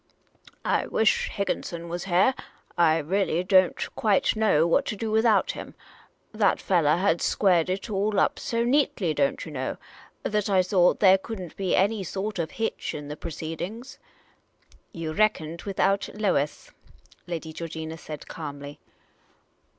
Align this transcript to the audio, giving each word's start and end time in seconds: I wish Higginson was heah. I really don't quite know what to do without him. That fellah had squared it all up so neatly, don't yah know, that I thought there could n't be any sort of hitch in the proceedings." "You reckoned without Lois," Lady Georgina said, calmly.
I 0.65 0.87
wish 0.87 1.29
Higginson 1.29 1.87
was 1.87 2.05
heah. 2.05 2.33
I 2.75 2.97
really 2.97 3.43
don't 3.43 3.87
quite 3.95 4.35
know 4.35 4.65
what 4.65 4.83
to 4.87 4.95
do 4.95 5.11
without 5.11 5.51
him. 5.51 5.75
That 6.33 6.59
fellah 6.59 6.97
had 6.97 7.21
squared 7.21 7.69
it 7.69 7.87
all 7.87 8.19
up 8.19 8.39
so 8.39 8.63
neatly, 8.63 9.13
don't 9.13 9.45
yah 9.45 9.51
know, 9.51 9.77
that 10.23 10.49
I 10.49 10.63
thought 10.63 11.01
there 11.01 11.19
could 11.19 11.39
n't 11.39 11.55
be 11.55 11.75
any 11.75 12.03
sort 12.03 12.39
of 12.39 12.49
hitch 12.49 12.95
in 12.95 13.09
the 13.09 13.15
proceedings." 13.15 13.99
"You 14.91 15.13
reckoned 15.13 15.61
without 15.69 16.09
Lois," 16.15 16.71
Lady 17.27 17.53
Georgina 17.53 17.95
said, 17.95 18.27
calmly. 18.27 18.79